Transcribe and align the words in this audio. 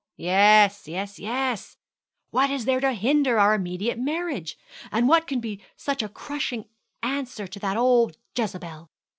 'Yes, 0.17 0.87
yes, 0.87 1.19
yes. 1.19 1.77
What 2.31 2.49
is 2.49 2.65
there 2.65 2.79
to 2.79 2.93
hinder 2.93 3.37
our 3.37 3.53
immediate 3.53 3.99
marriage? 3.99 4.57
And 4.91 5.07
what 5.07 5.27
can 5.27 5.39
be 5.39 5.61
such 5.77 6.01
a 6.01 6.09
crushing 6.09 6.65
answer 7.03 7.45
to 7.45 7.59
that 7.59 7.77
old 7.77 8.17
Jezebel! 8.35 8.89